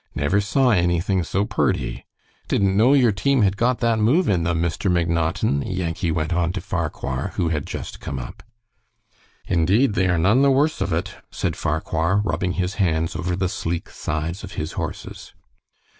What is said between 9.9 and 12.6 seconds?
they are none the worse of it," said Farquhar, rubbing